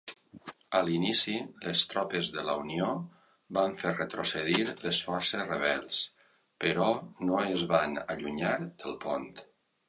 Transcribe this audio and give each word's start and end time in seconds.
A 0.77 0.79
l'inici, 0.85 1.33
les 1.65 1.83
tropes 1.91 2.31
de 2.37 2.45
la 2.47 2.55
Unió 2.61 2.87
van 3.57 3.75
fer 3.81 3.91
retrocedir 3.97 4.65
les 4.87 5.03
forces 5.11 5.45
rebels, 5.53 6.01
però 6.65 6.89
no 7.29 7.45
es 7.45 7.69
van 7.75 7.97
allunyar 8.17 8.57
del 8.67 8.99
pont. 9.07 9.31